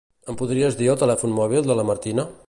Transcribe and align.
Em 0.31 0.37
podries 0.39 0.77
dir 0.79 0.87
el 0.93 0.97
telèfon 1.03 1.35
mòbil 1.41 1.69
de 1.69 1.77
la 1.81 1.85
Martina? 1.91 2.27